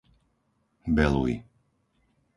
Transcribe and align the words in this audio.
Beluj 0.95 1.31